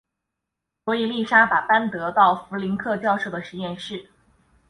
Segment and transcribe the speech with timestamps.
[0.83, 4.09] 所以丽莎把班德到弗林克教授的实验室。